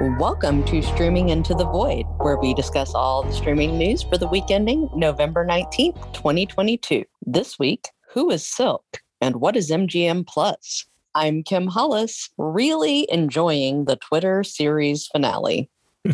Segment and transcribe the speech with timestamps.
[0.00, 4.28] Welcome to Streaming Into the Void, where we discuss all the streaming news for the
[4.28, 7.04] week ending November 19th, 2022.
[7.26, 10.86] This week, who is Silk and what is MGM Plus?
[11.16, 15.68] I'm Kim Hollis, really enjoying the Twitter series finale.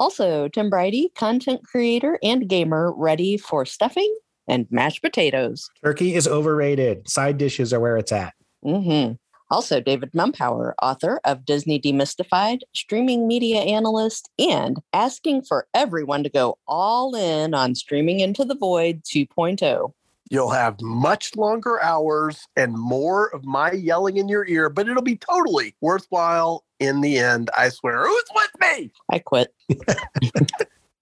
[0.00, 4.16] also, Tim Briody, content creator and gamer, ready for stuffing
[4.48, 5.68] and mashed potatoes.
[5.84, 7.10] Turkey is overrated.
[7.10, 8.32] Side dishes are where it's at.
[8.64, 9.12] Mm-hmm.
[9.50, 16.28] Also, David Mumpower, author of Disney Demystified, streaming media analyst, and asking for everyone to
[16.28, 19.92] go all in on Streaming Into the Void 2.0.
[20.28, 25.02] You'll have much longer hours and more of my yelling in your ear, but it'll
[25.02, 27.48] be totally worthwhile in the end.
[27.56, 28.04] I swear.
[28.04, 28.90] Who's with me?
[29.12, 29.54] I quit.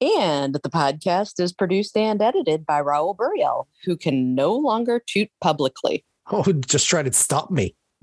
[0.02, 5.30] and the podcast is produced and edited by Raul Buriel, who can no longer toot
[5.40, 6.04] publicly.
[6.30, 7.74] Oh, just try to stop me.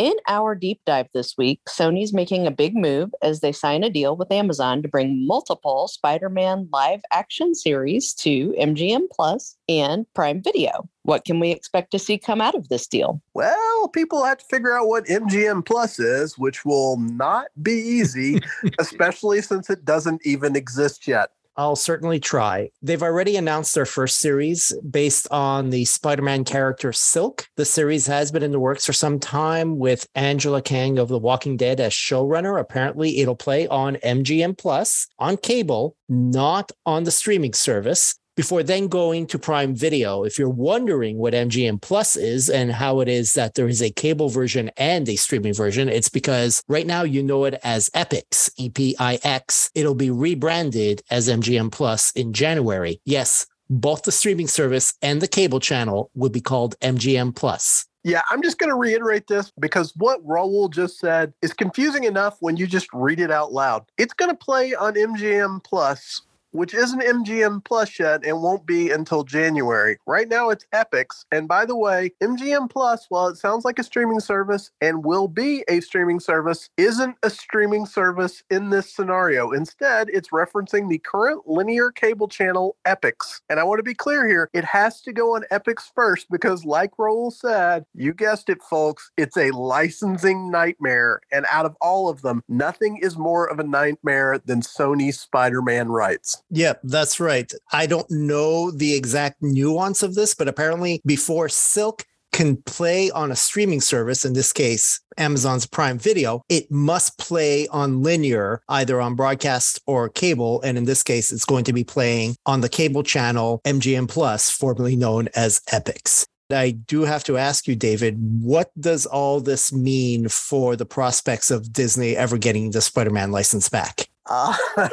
[0.00, 3.90] In our deep dive this week, Sony's making a big move as they sign a
[3.90, 10.04] deal with Amazon to bring multiple Spider Man live action series to MGM Plus and
[10.12, 10.88] Prime Video.
[11.04, 13.22] What can we expect to see come out of this deal?
[13.34, 18.40] Well, people have to figure out what MGM Plus is, which will not be easy,
[18.80, 21.30] especially since it doesn't even exist yet.
[21.56, 22.70] I'll certainly try.
[22.82, 27.48] They've already announced their first series based on the Spider Man character Silk.
[27.56, 31.18] The series has been in the works for some time with Angela Kang of The
[31.18, 32.60] Walking Dead as showrunner.
[32.60, 38.88] Apparently, it'll play on MGM Plus on cable, not on the streaming service before then
[38.88, 40.24] going to Prime Video.
[40.24, 43.90] If you're wondering what MGM Plus is and how it is that there is a
[43.90, 48.50] cable version and a streaming version, it's because right now you know it as Epix,
[48.56, 49.70] E P I X.
[49.74, 53.00] It'll be rebranded as MGM Plus in January.
[53.04, 57.86] Yes, both the streaming service and the cable channel will be called MGM Plus.
[58.02, 62.36] Yeah, I'm just going to reiterate this because what Raul just said is confusing enough
[62.40, 63.86] when you just read it out loud.
[63.96, 66.20] It's going to play on MGM Plus
[66.54, 69.98] which isn't MGM Plus yet and won't be until January.
[70.06, 71.24] Right now it's Epix.
[71.32, 75.26] And by the way, MGM Plus, while it sounds like a streaming service and will
[75.26, 79.50] be a streaming service, isn't a streaming service in this scenario.
[79.50, 83.40] Instead, it's referencing the current linear cable channel Epix.
[83.48, 86.64] And I want to be clear here, it has to go on Epix first because
[86.64, 91.20] like Raul said, you guessed it folks, it's a licensing nightmare.
[91.32, 95.88] And out of all of them, nothing is more of a nightmare than Sony Spider-Man
[95.88, 96.43] rights.
[96.50, 97.50] Yeah, that's right.
[97.72, 103.30] I don't know the exact nuance of this, but apparently before Silk can play on
[103.30, 109.00] a streaming service, in this case, Amazon's Prime Video, it must play on linear, either
[109.00, 110.60] on broadcast or cable.
[110.62, 114.50] And in this case, it's going to be playing on the cable channel MGM Plus,
[114.50, 116.26] formerly known as Epix.
[116.50, 121.50] I do have to ask you, David, what does all this mean for the prospects
[121.52, 124.08] of Disney ever getting the Spider Man license back?
[124.26, 124.56] Uh,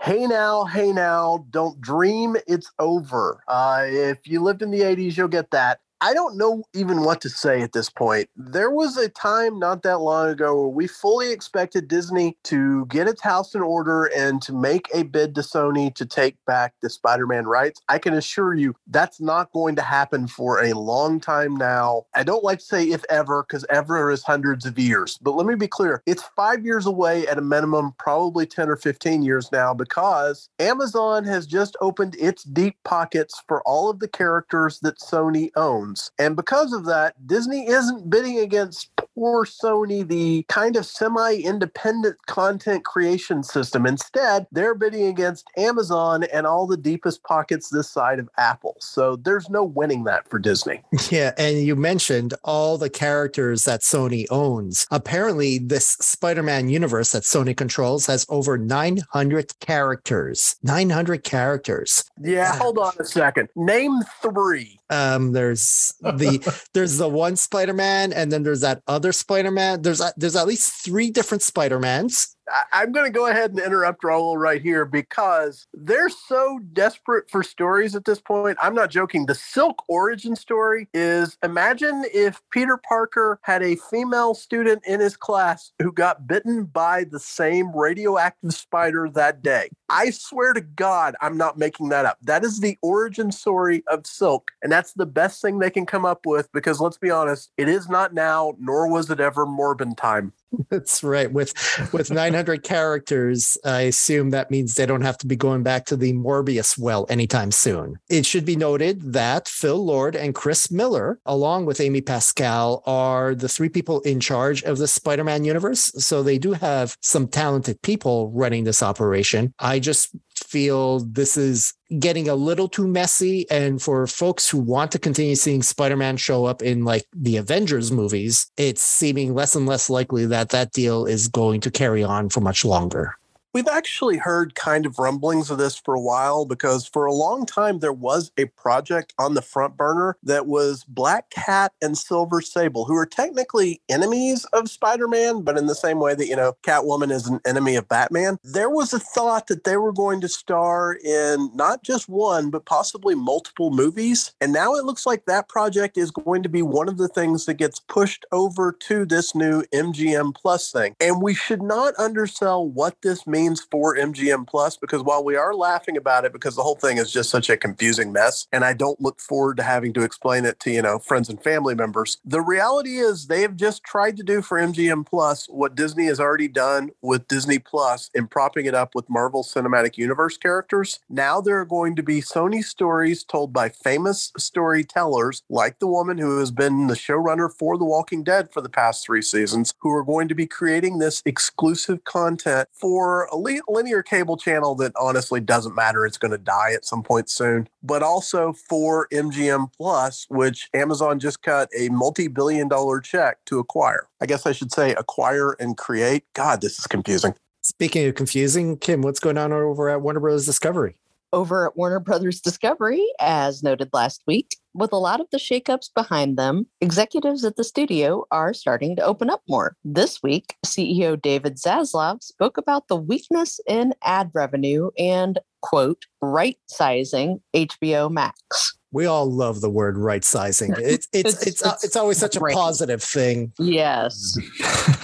[0.00, 3.42] hey now, hey now, don't dream it's over.
[3.48, 5.80] Uh, if you lived in the 80s, you'll get that.
[6.02, 8.28] I don't know even what to say at this point.
[8.34, 13.06] There was a time not that long ago where we fully expected Disney to get
[13.06, 16.90] its house in order and to make a bid to Sony to take back the
[16.90, 17.80] Spider Man rights.
[17.88, 22.02] I can assure you that's not going to happen for a long time now.
[22.16, 25.20] I don't like to say if ever, because ever is hundreds of years.
[25.22, 28.76] But let me be clear it's five years away at a minimum, probably 10 or
[28.76, 34.08] 15 years now, because Amazon has just opened its deep pockets for all of the
[34.08, 35.91] characters that Sony owns.
[36.18, 42.16] And because of that, Disney isn't bidding against poor Sony, the kind of semi independent
[42.26, 43.86] content creation system.
[43.86, 48.76] Instead, they're bidding against Amazon and all the deepest pockets this side of Apple.
[48.80, 50.82] So there's no winning that for Disney.
[51.10, 51.32] Yeah.
[51.36, 54.86] And you mentioned all the characters that Sony owns.
[54.90, 60.56] Apparently, this Spider Man universe that Sony controls has over 900 characters.
[60.62, 62.04] 900 characters.
[62.20, 62.56] Yeah.
[62.56, 63.48] Hold on a second.
[63.56, 64.78] Name three.
[64.92, 69.82] Um, there's the there's the one Spider-Man, and then there's that other Spider-Man.
[69.82, 72.36] There's there's at least three different Spider-Mans.
[72.72, 77.42] I'm going to go ahead and interrupt Raul right here because they're so desperate for
[77.42, 78.58] stories at this point.
[78.60, 79.26] I'm not joking.
[79.26, 85.16] The Silk origin story is imagine if Peter Parker had a female student in his
[85.16, 89.68] class who got bitten by the same radioactive spider that day.
[89.88, 92.18] I swear to God, I'm not making that up.
[92.22, 94.50] That is the origin story of Silk.
[94.62, 97.68] And that's the best thing they can come up with because let's be honest, it
[97.68, 100.32] is not now, nor was it ever Morbin time.
[100.70, 101.30] That's right.
[101.32, 101.52] With
[101.92, 105.96] with 900 characters, I assume that means they don't have to be going back to
[105.96, 107.98] the Morbius well anytime soon.
[108.08, 113.34] It should be noted that Phil Lord and Chris Miller, along with Amy Pascal, are
[113.34, 115.92] the three people in charge of the Spider-Man universe.
[115.96, 119.54] So they do have some talented people running this operation.
[119.58, 120.14] I just
[120.52, 123.50] feel this is getting a little too messy.
[123.50, 127.38] And for folks who want to continue seeing Spider Man show up in like the
[127.38, 132.04] Avengers movies, it's seeming less and less likely that that deal is going to carry
[132.04, 133.16] on for much longer.
[133.54, 137.44] We've actually heard kind of rumblings of this for a while because for a long
[137.44, 142.40] time there was a project on the front burner that was Black Cat and Silver
[142.40, 146.36] Sable, who are technically enemies of Spider Man, but in the same way that, you
[146.36, 148.38] know, Catwoman is an enemy of Batman.
[148.42, 152.64] There was a thought that they were going to star in not just one, but
[152.64, 154.32] possibly multiple movies.
[154.40, 157.44] And now it looks like that project is going to be one of the things
[157.44, 160.96] that gets pushed over to this new MGM Plus thing.
[161.00, 165.34] And we should not undersell what this means means for MGM Plus because while we
[165.34, 168.64] are laughing about it because the whole thing is just such a confusing mess and
[168.64, 171.74] I don't look forward to having to explain it to, you know, friends and family
[171.74, 172.18] members.
[172.24, 176.20] The reality is they have just tried to do for MGM Plus what Disney has
[176.20, 181.00] already done with Disney Plus in propping it up with Marvel Cinematic Universe characters.
[181.08, 186.18] Now there are going to be Sony stories told by famous storytellers like the woman
[186.18, 189.90] who has been the showrunner for The Walking Dead for the past 3 seasons who
[189.90, 195.40] are going to be creating this exclusive content for a linear cable channel that honestly
[195.40, 196.06] doesn't matter.
[196.06, 197.68] It's going to die at some point soon.
[197.82, 203.58] But also for MGM Plus, which Amazon just cut a multi billion dollar check to
[203.58, 204.06] acquire.
[204.20, 206.24] I guess I should say acquire and create.
[206.34, 207.34] God, this is confusing.
[207.62, 210.46] Speaking of confusing, Kim, what's going on over at Warner Bros.
[210.46, 210.96] Discovery?
[211.32, 214.56] over at Warner Brothers Discovery, as noted last week.
[214.74, 219.02] With a lot of the shakeups behind them, executives at the studio are starting to
[219.02, 219.76] open up more.
[219.84, 226.56] This week, CEO David Zaslav spoke about the weakness in ad revenue and, quote, right
[226.68, 228.78] sizing HBO Max.
[228.92, 230.72] We all love the word right sizing.
[230.78, 233.52] It's it's it's it's, it's, it's always such a positive thing.
[233.58, 234.38] Yes.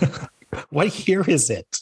[0.71, 1.79] what year is it?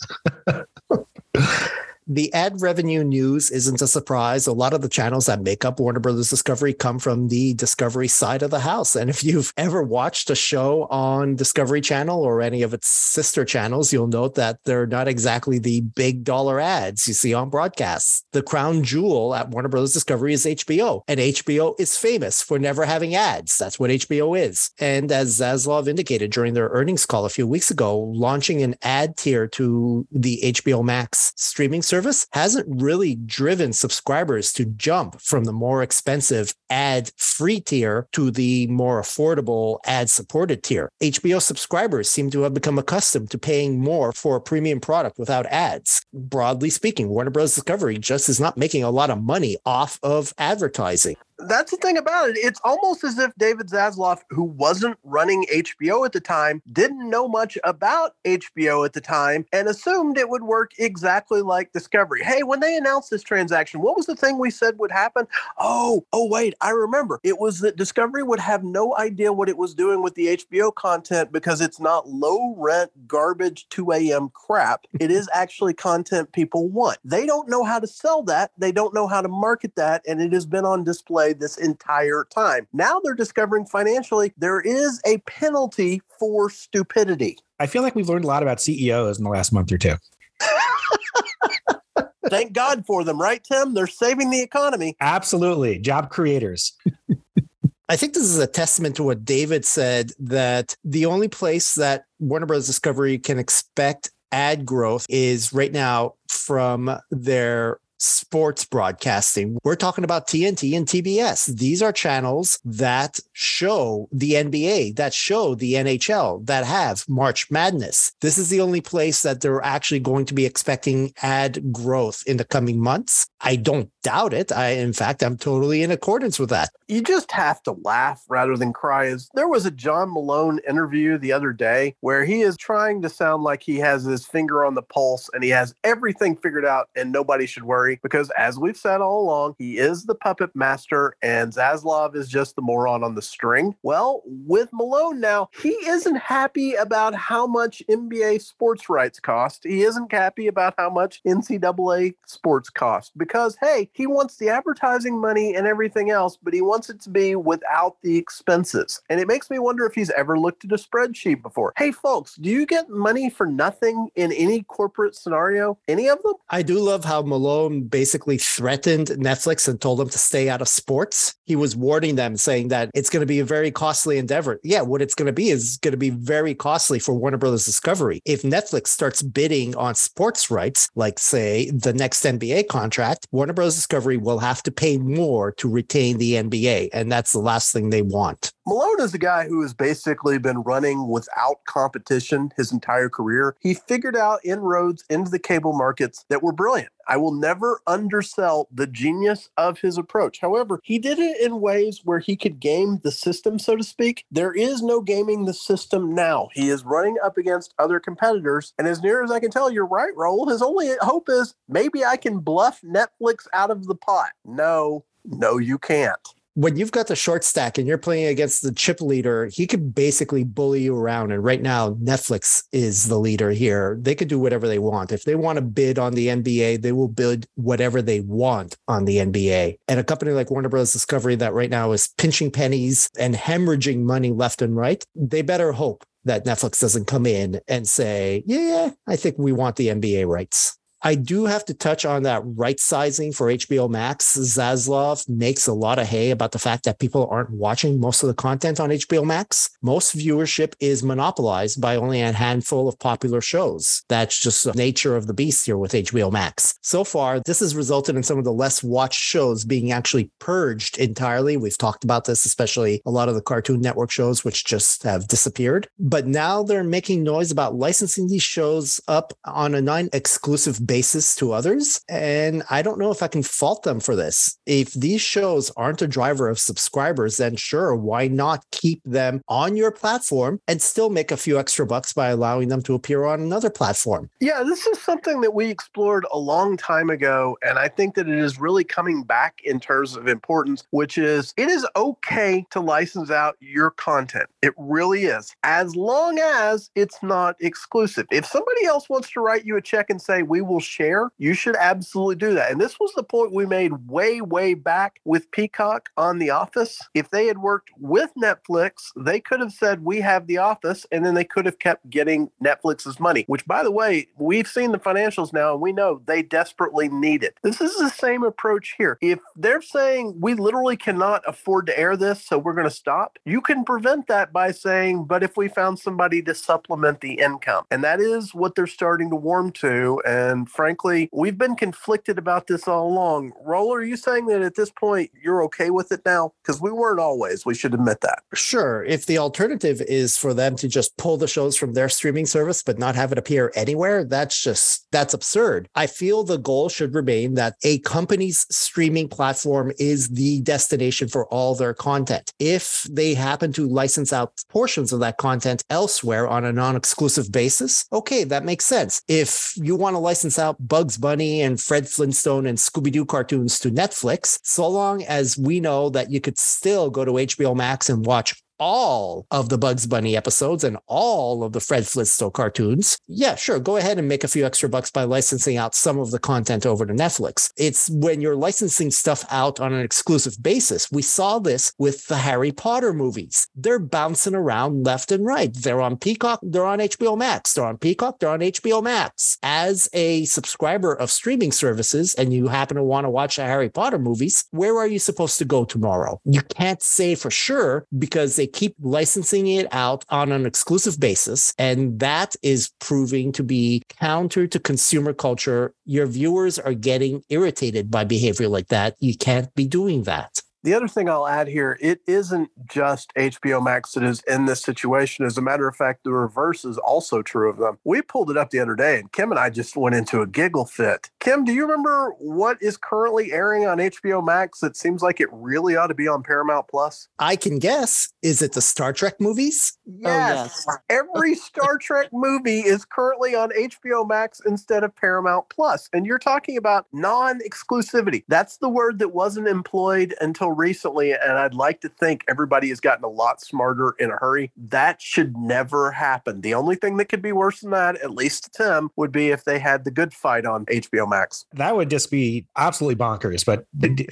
[2.07, 4.47] the ad revenue news isn't a surprise.
[4.47, 8.07] A lot of the channels that make up Warner Brothers Discovery come from the Discovery
[8.07, 8.95] side of the house.
[8.95, 13.45] And if you've ever watched a show on Discovery Channel or any of its sister
[13.45, 18.25] channels, you'll note that they're not exactly the big dollar ads you see on broadcasts.
[18.33, 22.85] The crown jewel at Warner Brothers Discovery is HBO, and HBO is famous for never
[22.85, 23.59] having ads.
[23.59, 24.71] That's what HBO is.
[24.79, 29.17] And as Zaslav indicated during their earnings call a few weeks ago, launching an ad
[29.17, 35.45] tier to the HBO Max streaming service service hasn't really driven subscribers to jump from
[35.45, 40.91] the more expensive ad free tier to the more affordable ad supported tier.
[41.03, 45.47] HBO subscribers seem to have become accustomed to paying more for a premium product without
[45.47, 46.05] ads.
[46.13, 47.55] Broadly speaking, Warner Bros.
[47.55, 51.99] Discovery just is not making a lot of money off of advertising that's the thing
[51.99, 52.39] about it.
[52.39, 57.29] It's almost as if David Zaslav, who wasn't running HBO at the time, didn't know
[57.29, 62.23] much about HBO at the time and assumed it would work exactly like Discovery.
[62.25, 65.27] Hey, when they announced this transaction, what was the thing we said would happen?
[65.59, 67.21] Oh, oh, wait, I remember.
[67.23, 70.75] It was that Discovery would have no idea what it was doing with the HBO
[70.75, 74.31] content because it's not low rent, garbage 2 a.m.
[74.33, 74.87] crap.
[75.01, 76.99] It is actually content people want.
[77.05, 80.21] They don't know how to sell that, they don't know how to market that, and
[80.21, 82.67] it has been on display this entire time.
[82.73, 87.39] Now they're discovering financially there is a penalty for stupidity.
[87.59, 89.95] I feel like we've learned a lot about CEOs in the last month or two.
[92.29, 93.75] Thank God for them, right, Tim?
[93.75, 94.97] They're saving the economy.
[95.01, 95.79] Absolutely.
[95.79, 96.77] Job creators.
[97.89, 102.05] I think this is a testament to what David said that the only place that
[102.19, 102.67] Warner Bros.
[102.67, 109.59] Discovery can expect ad growth is right now from their sports broadcasting.
[109.65, 111.57] We're talking about TNT and TBS.
[111.57, 118.13] These are channels that show the NBA, that show the NHL, that have March Madness.
[118.21, 122.37] This is the only place that they're actually going to be expecting ad growth in
[122.37, 123.29] the coming months.
[123.41, 124.51] I don't doubt it.
[124.51, 126.71] I, in fact, I'm totally in accordance with that.
[126.89, 129.07] You just have to laugh rather than cry.
[129.07, 133.09] Is there was a John Malone interview the other day where he is trying to
[133.09, 136.89] sound like he has his finger on the pulse and he has everything figured out
[136.97, 141.17] and nobody should worry because, as we've said all along, he is the puppet master
[141.21, 143.75] and Zaslav is just the moron on the string.
[143.83, 149.65] Well, with Malone now, he isn't happy about how much NBA sports rights cost.
[149.65, 155.21] He isn't happy about how much NCAA sports cost because, hey, he wants the advertising
[155.21, 159.01] money and everything else, but he wants it to be without the expenses.
[159.11, 161.73] And it makes me wonder if he's ever looked at a spreadsheet before.
[161.77, 165.79] Hey, folks, do you get money for nothing in any corporate scenario?
[165.89, 166.35] Any of them?
[166.51, 170.69] I do love how Malone basically threatened Netflix and told them to stay out of
[170.69, 171.35] sports.
[171.45, 174.61] He was warning them, saying that it's going to be a very costly endeavor.
[174.63, 177.65] Yeah, what it's going to be is going to be very costly for Warner Brothers
[177.65, 178.21] Discovery.
[178.25, 183.75] If Netflix starts bidding on sports rights, like say the next NBA contract, Warner Bros.
[183.75, 186.91] Discovery will have to pay more to retain the NBA.
[186.93, 188.53] And that's the last thing they want.
[188.67, 193.57] Malone is a guy who has basically been running without competition his entire career.
[193.61, 196.91] He figured out inroads into the cable markets that were brilliant.
[197.09, 200.41] I will never undersell the genius of his approach.
[200.41, 204.25] However, he did it in ways where he could game the system, so to speak.
[204.31, 206.49] There is no gaming the system now.
[206.53, 208.75] He is running up against other competitors.
[208.79, 210.51] And as near as I can tell, you're right, Raul.
[210.51, 214.31] His only hope is maybe I can bluff Netflix out of the pot.
[214.45, 216.21] No, no, you can't
[216.57, 219.95] when you've got the short stack and you're playing against the chip leader, he could
[219.95, 221.31] basically bully you around.
[221.31, 223.99] And right now, Netflix is the leader here.
[224.01, 225.13] They could do whatever they want.
[225.13, 229.05] If they want to bid on the NBA, they will bid whatever they want on
[229.05, 229.77] the NBA.
[229.87, 230.95] And a company like Warner Bros.
[230.95, 235.73] Discovery that right now is pinching pennies and hemorrhaging money left and right, they better
[235.73, 240.27] hope that Netflix doesn't come in and say, yeah, I think we want the NBA
[240.27, 240.79] rights.
[241.03, 244.37] I do have to touch on that right sizing for HBO Max.
[244.37, 248.29] Zaslav makes a lot of hay about the fact that people aren't watching most of
[248.29, 249.71] the content on HBO Max.
[249.83, 254.05] Most viewership is monopolized by only a handful of popular shows.
[254.09, 256.79] That's just the nature of the beast here with HBO Max.
[256.83, 260.99] So far, this has resulted in some of the less watched shows being actually purged
[260.99, 261.57] entirely.
[261.57, 265.29] We've talked about this, especially a lot of the Cartoon Network shows, which just have
[265.29, 265.89] disappeared.
[265.99, 271.35] But now they're making noise about licensing these shows up on a non exclusive basis
[271.37, 272.01] to others.
[272.09, 274.59] And I don't know if I can fault them for this.
[274.67, 279.77] If these shows aren't a driver of subscribers, then sure, why not keep them on
[279.77, 283.41] your platform and still make a few extra bucks by allowing them to appear on
[283.41, 284.31] another platform?
[284.41, 287.59] Yeah, this is something that we explored a long time ago.
[287.63, 291.53] And I think that it is really coming back in terms of importance, which is
[291.57, 294.49] it is okay to license out your content.
[294.63, 298.27] It really is, as long as it's not exclusive.
[298.31, 301.55] If somebody else wants to write you a check and say, we will share, you
[301.55, 302.71] should absolutely do that.
[302.71, 307.01] And this was the point we made way, way back with Peacock on The Office.
[307.15, 311.25] If they had worked with Netflix, they could have said, We have The Office, and
[311.25, 314.99] then they could have kept getting Netflix's money, which, by the way, we've seen the
[314.99, 317.57] financials now and we know they desperately need it.
[317.63, 319.19] This is the same approach here.
[319.21, 323.39] If they're saying we literally cannot afford to air this, so we're going to stop,
[323.45, 327.85] you can prevent that by saying, But if we found somebody to supplement the income,
[327.91, 330.23] and that is what they're starting to warm to.
[330.27, 333.53] And frankly, we've been conflicted about this all along.
[333.67, 336.53] Raul, are you saying that at this point you're okay with it now?
[336.63, 337.65] Because we weren't always.
[337.65, 338.43] We should admit that.
[338.55, 339.05] Sure.
[339.05, 342.83] If the alternative is for them to just pull the shows from their streaming service
[342.83, 345.89] but not have it appear anywhere, that's just that's absurd.
[345.95, 351.47] I feel the goal should remain that a company's streaming platform is the destination for
[351.47, 352.53] all their content.
[352.59, 358.07] If they happen to license out portions of that content elsewhere on a non-exclusive basis,
[358.13, 359.23] okay, that makes sense.
[359.29, 363.79] If you want to license out Bugs Bunny and Fred Flintstone and Scooby Doo cartoons
[363.81, 368.09] to Netflix, so long as we know that you could still go to HBO Max
[368.09, 373.19] and watch all of the Bugs Bunny episodes and all of the Fred Flintstone cartoons,
[373.27, 376.31] yeah, sure, go ahead and make a few extra bucks by licensing out some of
[376.31, 377.73] the content over to Netflix.
[377.77, 381.11] It's when you're licensing stuff out on an exclusive basis.
[381.11, 383.69] We saw this with the Harry Potter movies.
[383.75, 385.73] They're bouncing around left and right.
[385.73, 387.75] They're on Peacock, they're on HBO Max.
[387.75, 389.59] They're on Peacock, they're on HBO Max.
[389.63, 393.89] As a subscriber of streaming services and you happen to want to watch the Harry
[393.89, 396.41] Potter movies, where are you supposed to go tomorrow?
[396.45, 401.21] You can't say for sure because they they keep licensing it out on an exclusive
[401.21, 401.73] basis.
[401.79, 405.95] And that is proving to be counter to consumer culture.
[406.05, 409.15] Your viewers are getting irritated by behavior like that.
[409.21, 410.63] You can't be doing that.
[410.87, 414.81] The other thing I'll add here, it isn't just HBO Max that is in this
[414.81, 415.45] situation.
[415.45, 417.99] As a matter of fact, the reverse is also true of them.
[418.05, 420.47] We pulled it up the other day, and Kim and I just went into a
[420.47, 421.29] giggle fit.
[421.41, 424.81] Kim, do you remember what is currently airing on HBO Max?
[424.85, 427.27] It seems like it really ought to be on Paramount Plus.
[427.41, 428.33] I can guess.
[428.41, 429.99] Is it the Star Trek movies?
[430.09, 430.87] oh, Yes.
[431.11, 436.09] Every Star Trek movie is currently on HBO Max instead of Paramount Plus.
[436.13, 438.45] And you're talking about non exclusivity.
[438.47, 441.33] That's the word that wasn't employed until recently.
[441.33, 444.73] And I'd like to think everybody has gotten a lot smarter in a hurry.
[444.77, 446.61] That should never happen.
[446.61, 449.51] The only thing that could be worse than that, at least to Tim, would be
[449.51, 451.65] if they had the good fight on HBO Max.
[451.73, 453.65] That would just be absolutely bonkers.
[453.65, 453.85] But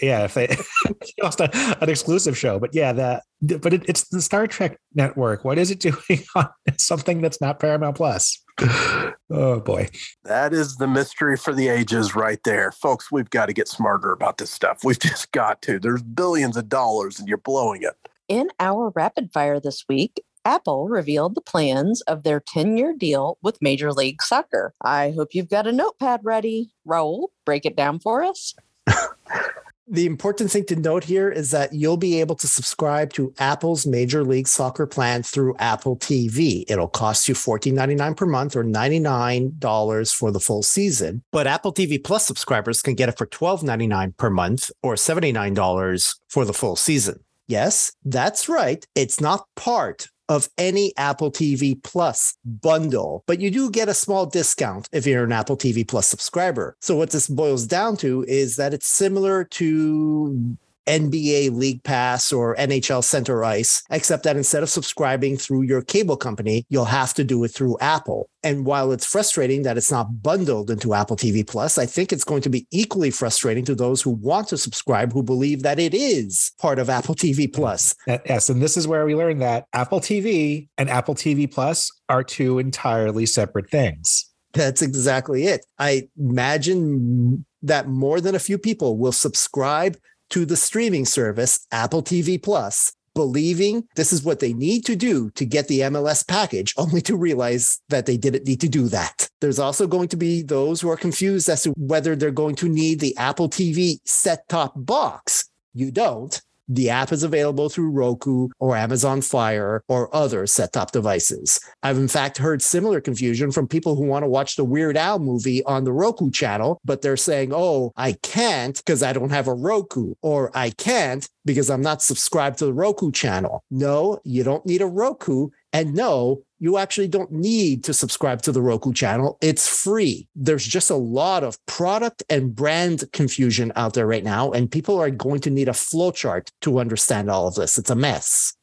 [0.02, 0.56] yeah, if they
[1.22, 1.50] lost a,
[1.82, 2.58] an exclusive show.
[2.58, 5.44] But yeah, that but it, it's the Star Trek network.
[5.44, 6.48] What is it doing on
[6.78, 8.43] something that's not Paramount Plus?
[8.60, 9.88] Oh boy.
[10.24, 12.72] That is the mystery for the ages right there.
[12.72, 14.84] Folks, we've got to get smarter about this stuff.
[14.84, 15.78] We've just got to.
[15.78, 17.96] There's billions of dollars and you're blowing it.
[18.28, 23.38] In our rapid fire this week, Apple revealed the plans of their 10 year deal
[23.42, 24.74] with Major League Soccer.
[24.82, 26.70] I hope you've got a notepad ready.
[26.86, 28.54] Raul, break it down for us.
[29.86, 33.86] the important thing to note here is that you'll be able to subscribe to Apple's
[33.86, 36.64] Major League Soccer plan through Apple TV.
[36.68, 41.22] It'll cost you $14.99 per month or $99 for the full season.
[41.32, 46.44] But Apple TV Plus subscribers can get it for $12.99 per month or $79 for
[46.44, 47.20] the full season.
[47.46, 48.86] Yes, that's right.
[48.94, 54.26] It's not part of any Apple TV Plus bundle, but you do get a small
[54.26, 56.76] discount if you're an Apple TV Plus subscriber.
[56.80, 62.56] So, what this boils down to is that it's similar to NBA League Pass or
[62.56, 67.24] NHL Center Ice, except that instead of subscribing through your cable company, you'll have to
[67.24, 68.28] do it through Apple.
[68.42, 72.24] And while it's frustrating that it's not bundled into Apple TV Plus, I think it's
[72.24, 75.94] going to be equally frustrating to those who want to subscribe who believe that it
[75.94, 77.94] is part of Apple TV Plus.
[78.06, 78.50] Yes.
[78.50, 82.58] And this is where we learned that Apple TV and Apple TV Plus are two
[82.58, 84.30] entirely separate things.
[84.52, 85.66] That's exactly it.
[85.78, 89.96] I imagine that more than a few people will subscribe
[90.34, 95.30] to the streaming service, Apple TV Plus, believing this is what they need to do
[95.30, 99.28] to get the MLS package, only to realize that they didn't need to do that.
[99.40, 102.68] There's also going to be those who are confused as to whether they're going to
[102.68, 105.48] need the Apple TV set top box.
[105.72, 106.42] You don't.
[106.68, 111.60] The app is available through Roku or Amazon Fire or other set top devices.
[111.82, 115.18] I've in fact heard similar confusion from people who want to watch the Weird Al
[115.18, 119.48] movie on the Roku channel, but they're saying, oh, I can't because I don't have
[119.48, 123.62] a Roku, or I can't because I'm not subscribed to the Roku channel.
[123.70, 125.50] No, you don't need a Roku.
[125.72, 129.36] And no, you actually don't need to subscribe to the Roku channel.
[129.42, 130.26] It's free.
[130.34, 134.98] There's just a lot of product and brand confusion out there right now, and people
[134.98, 137.76] are going to need a flowchart to understand all of this.
[137.76, 138.54] It's a mess.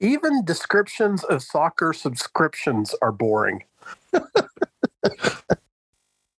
[0.00, 3.64] Even descriptions of soccer subscriptions are boring.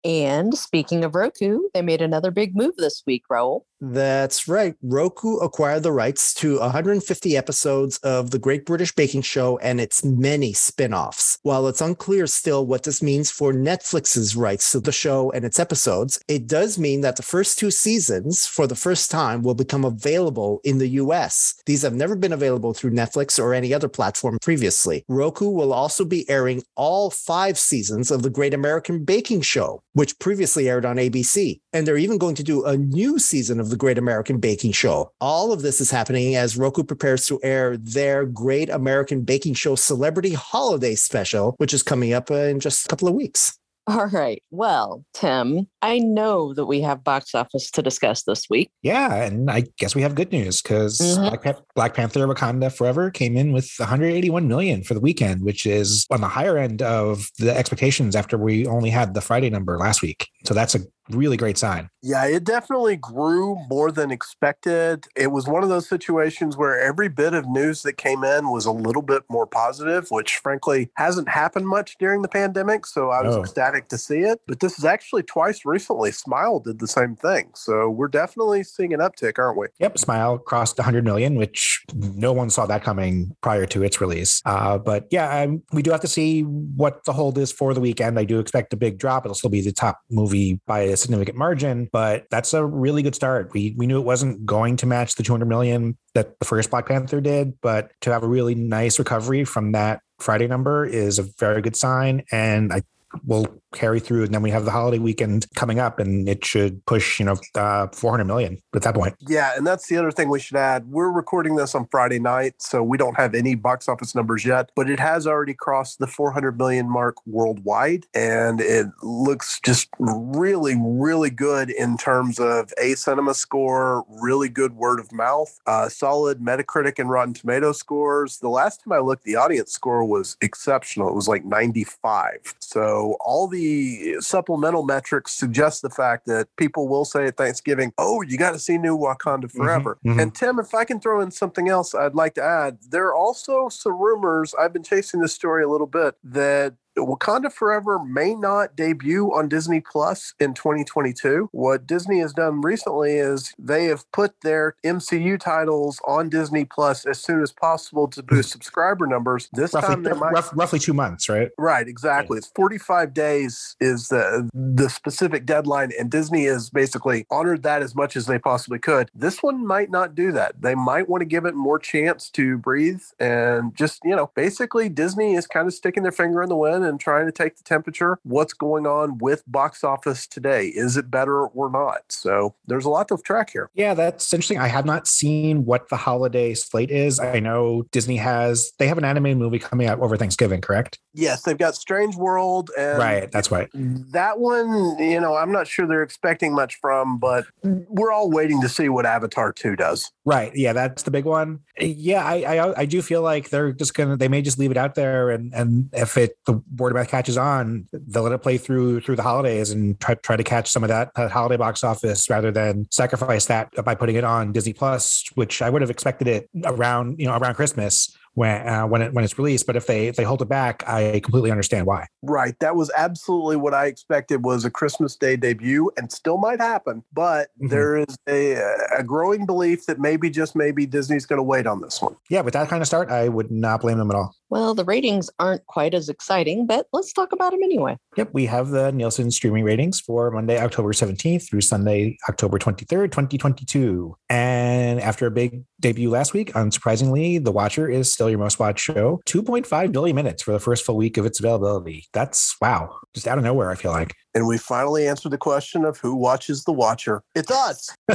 [0.05, 3.65] and speaking of Roku, they made another big move this week, Raul.
[3.81, 4.75] That's right.
[4.83, 10.05] Roku acquired the rights to 150 episodes of The Great British Baking Show and its
[10.05, 11.39] many spin offs.
[11.43, 15.61] While it's unclear still what this means for Netflix's rights to the show and its
[15.61, 19.85] episodes, it does mean that the first two seasons, for the first time, will become
[19.85, 21.55] available in the US.
[21.67, 25.05] These have never been available through Netflix or any other platform previously.
[25.09, 30.19] Roku will also be airing all five seasons of The Great American Baking Show, which
[30.19, 31.61] previously aired on ABC.
[31.73, 35.13] And they're even going to do a new season of the Great American Baking Show.
[35.21, 39.75] All of this is happening as Roku prepares to air their Great American Baking Show
[39.75, 43.59] Celebrity Holiday Special, which is coming up in just a couple of weeks.
[43.89, 44.43] All right.
[44.51, 48.71] Well, Tim, I know that we have box office to discuss this week.
[48.83, 51.37] Yeah, and I guess we have good news because mm-hmm.
[51.37, 56.07] Black, Black, Panther: Wakanda Forever came in with 181 million for the weekend, which is
[56.11, 60.03] on the higher end of the expectations after we only had the Friday number last
[60.03, 60.29] week.
[60.45, 61.89] So that's a really great sign.
[62.03, 65.07] Yeah, it definitely grew more than expected.
[65.17, 68.67] It was one of those situations where every bit of news that came in was
[68.67, 72.87] a little bit more positive, which frankly hasn't happened much during the pandemic.
[72.87, 73.41] So I was oh.
[73.41, 74.41] ecstatic to see it.
[74.47, 76.11] But this is actually twice recently.
[76.11, 77.51] Smile did the same thing.
[77.55, 79.69] So we're definitely seeing an uptick, aren't we?
[79.79, 79.99] Yep.
[79.99, 84.43] Smile crossed 100 million, which no one saw that coming prior to its release.
[84.45, 87.81] Uh, but yeah, um, we do have to see what the hold is for the
[87.81, 88.19] weekend.
[88.19, 89.25] I do expect a big drop.
[89.25, 93.15] It'll still be the top movie by a significant margin, but that's a really good
[93.15, 93.53] start.
[93.53, 96.87] We we knew it wasn't going to match the 200 million that the first Black
[96.87, 101.23] Panther did, but to have a really nice recovery from that Friday number is a
[101.39, 102.25] very good sign.
[102.33, 102.83] And I
[103.27, 104.25] will carry through.
[104.25, 107.37] And then we have the holiday weekend coming up, and it should push, you know,
[107.55, 109.15] uh, 400 million at that point.
[109.21, 110.87] Yeah, and that's the other thing we should add.
[110.87, 114.71] We're recording this on Friday night, so we don't have any box office numbers yet,
[114.75, 120.77] but it has already crossed the 400 million mark worldwide, and it looks just really,
[120.79, 126.41] really good in terms of a cinema score, really good word of mouth, uh, solid
[126.41, 128.39] Metacritic and Rotten Tomato scores.
[128.39, 131.09] The last time I looked, the audience score was exceptional.
[131.09, 132.55] It was like 95.
[132.61, 138.23] So all the supplemental metrics suggest the fact that people will say at Thanksgiving, "Oh,
[138.23, 140.21] you got to see New Wakanda Forever." mhm.
[140.21, 142.79] And Tim, if I can throw in something else, I'd like to add.
[142.91, 144.55] There are also some rumors.
[144.59, 149.49] I've been chasing this story a little bit that Wakanda Forever may not debut on
[149.49, 151.49] Disney Plus in 2022.
[151.53, 157.07] What Disney has done recently is they have put their MCU titles on Disney Plus
[157.07, 158.53] as soon as possible to boost hmm.
[158.53, 159.49] subscriber numbers.
[159.53, 161.51] This Roughly, time might rough, roughly two months, right?
[161.59, 162.39] Right, exactly.
[162.39, 167.95] It's 45 days is the the specific deadline and Disney has basically honored that as
[167.95, 169.11] much as they possibly could.
[169.15, 170.61] This one might not do that.
[170.61, 174.89] They might want to give it more chance to breathe and just, you know, basically
[174.89, 177.65] Disney is kind of sticking their finger in the wind and trying to take the
[177.65, 178.19] temperature.
[178.23, 180.69] What's going on with box office today?
[180.69, 182.01] Is it better or not?
[182.09, 183.71] So, there's a lot to track here.
[183.75, 184.59] Yeah, that's interesting.
[184.59, 187.21] I have not seen what the holiday slate is.
[187.21, 190.99] I know Disney has they have an animated movie coming out over Thanksgiving, correct?
[191.15, 193.69] Yes, they've got Strange World and right, that's right.
[193.75, 198.61] that one, you know, I'm not sure they're expecting much from, but we're all waiting
[198.63, 200.11] to see what Avatar 2 does.
[200.25, 200.53] Right.
[200.55, 201.61] Yeah, that's the big one.
[201.81, 204.77] Yeah, I, I I do feel like they're just gonna they may just leave it
[204.77, 209.01] out there and and if it the of catches on, they'll let it play through
[209.01, 212.29] through the holidays and try try to catch some of that, that holiday box office
[212.31, 216.29] rather than sacrifice that by putting it on Disney Plus, which I would have expected
[216.29, 219.67] it around you know around Christmas when uh, when it when it's released.
[219.67, 222.07] But if they if they hold it back, I completely understand why.
[222.23, 222.55] Right.
[222.61, 227.03] That was absolutely what I expected was a Christmas Day debut and still might happen.
[227.13, 227.71] But Mhm.
[227.71, 228.55] there is a,
[228.97, 232.15] a growing belief that maybe, just maybe, Disney's going to wait on this one.
[232.31, 234.35] Yeah, with that kind of start, I would not blame them at all.
[234.51, 237.99] Well, the ratings aren't quite as exciting, but let's talk about them anyway.
[238.17, 243.11] Yep, we have the Nielsen streaming ratings for Monday, October 17th through Sunday, October 23rd,
[243.13, 244.17] 2022.
[244.31, 248.85] And after a big debut last week, unsurprisingly, The Watcher is still your most watched
[248.85, 249.21] show.
[249.27, 252.07] 2.5 billion minutes for the first full week of its availability.
[252.13, 254.15] That's wow, just out of nowhere, I feel like.
[254.35, 257.23] And we finally answered the question of who watches The Watcher.
[257.35, 257.91] It's us.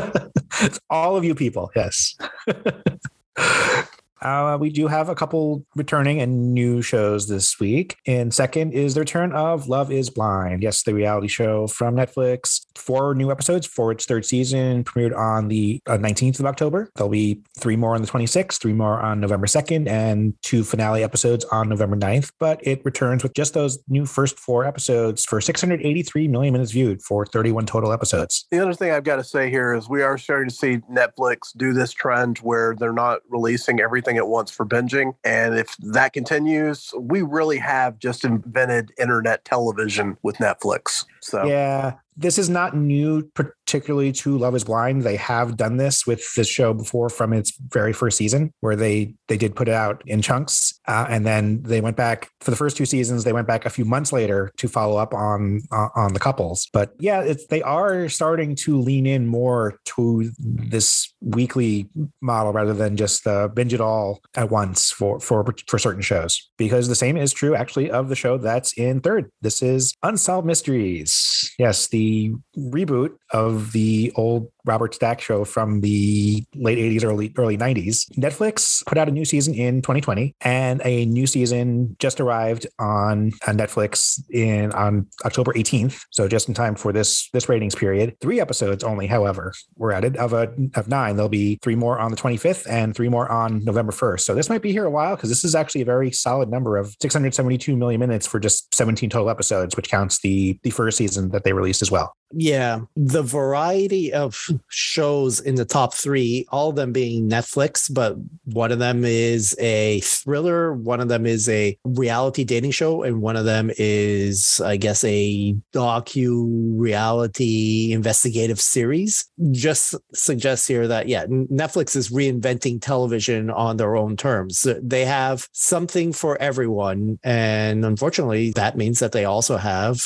[0.62, 2.16] it's all of you people, yes.
[4.24, 7.98] Uh, we do have a couple returning and new shows this week.
[8.08, 10.64] And second is the return of Love is Blind.
[10.64, 12.66] Yes, the reality show from Netflix.
[12.76, 16.90] Four new episodes for its third season, premiered on the uh, 19th of October.
[16.96, 21.04] There'll be three more on the 26th, three more on November 2nd, and two finale
[21.04, 22.32] episodes on November 9th.
[22.40, 27.02] But it returns with just those new first four episodes for 683 million minutes viewed
[27.02, 28.46] for 31 total episodes.
[28.52, 31.56] The other thing I've got to say here is we are starting to see Netflix
[31.58, 35.16] do this trend where they're not releasing everything at once for binging.
[35.24, 41.06] And if that continues, we really have just invented internet television with Netflix.
[41.22, 43.30] So Yeah, this is not new,
[43.66, 45.04] particularly to Love Is Blind.
[45.04, 49.16] They have done this with this show before from its very first season, where they
[49.28, 52.58] they did put it out in chunks, uh, and then they went back for the
[52.58, 53.24] first two seasons.
[53.24, 56.68] They went back a few months later to follow up on uh, on the couples.
[56.74, 61.90] But yeah, it's they are starting to lean in more to this weekly
[62.22, 66.50] model rather than just uh, binge it all at once for for for certain shows.
[66.58, 69.30] Because the same is true actually of the show that's in third.
[69.42, 71.52] This is Unsolved Mysteries.
[71.58, 77.58] Yes, the reboot of the old Robert Stack show from the late 80s, early early
[77.58, 78.10] 90s.
[78.18, 83.32] Netflix put out a new season in 2020, and a new season just arrived on,
[83.48, 86.04] on Netflix in on October 18th.
[86.12, 88.16] So just in time for this this ratings period.
[88.22, 91.16] Three episodes only, however, were added of a of nine.
[91.16, 94.22] There'll be three more on the 25th and three more on November 1st.
[94.22, 96.78] So this might be here a while because this is actually a very solid number
[96.78, 101.30] of 672 million minutes for just 17 total episodes, which counts the the first season
[101.30, 102.16] that they released as well.
[102.32, 108.16] Yeah, the variety of shows in the top three, all of them being Netflix, but
[108.46, 113.22] one of them is a thriller, one of them is a reality dating show, and
[113.22, 119.26] one of them is, I guess, a docu reality investigative series.
[119.52, 124.68] Just suggests here that, yeah, Netflix is reinventing television on their own terms.
[124.82, 127.20] They have something for everyone.
[127.24, 130.02] And unfortunately, that means that they also have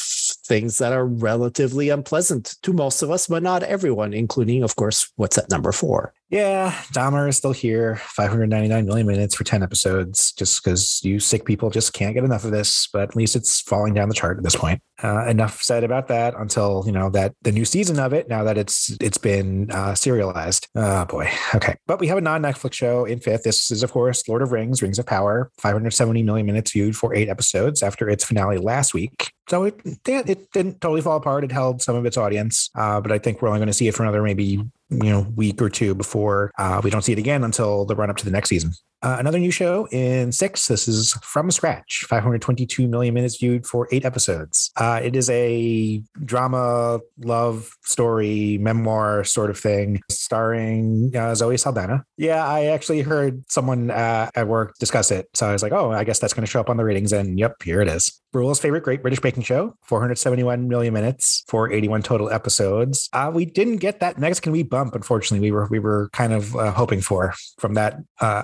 [0.48, 5.12] things that are relatively unpleasant to most of us, but not everyone, including, of course,
[5.16, 6.14] what's at number four.
[6.30, 7.96] Yeah, Dahmer is still here.
[7.96, 12.44] 599 million minutes for 10 episodes, just because you sick people just can't get enough
[12.44, 12.90] of this.
[12.92, 14.82] But at least it's falling down the chart at this point.
[15.02, 18.28] Uh, enough said about that until you know that the new season of it.
[18.28, 20.68] Now that it's it's been uh, serialized.
[20.76, 21.30] Oh boy.
[21.56, 23.44] Okay, but we have a non-Netflix show in fifth.
[23.44, 25.50] This is of course Lord of Rings: Rings of Power.
[25.60, 29.32] 570 million minutes viewed for eight episodes after its finale last week.
[29.50, 31.46] So it it didn't totally fall apart.
[31.46, 33.88] It held some of its audience, uh, but I think we're only going to see
[33.88, 37.20] it for another maybe you know week or two before uh, we don't see it
[37.20, 38.72] again until the run up to the next season.
[39.04, 40.68] Uh, another new show in six.
[40.68, 44.72] This is From Scratch, 522 million minutes viewed for eight episodes.
[44.76, 52.06] Uh, it is a drama, love story, memoir sort of thing, starring uh, Zoe Saldana.
[52.18, 55.28] Yeah, I actually heard someone uh, at work discuss it.
[55.36, 57.14] So I was like, oh, I guess that's going to show up on the ratings.
[57.14, 58.20] And yep, here it is.
[58.34, 63.10] Raul's favorite Great British Baking Show, 471 million minutes for 81 total episodes.
[63.14, 65.48] Uh, we didn't get that Mexican we bump, unfortunately.
[65.48, 68.42] We were we were kind of hoping for from that uh,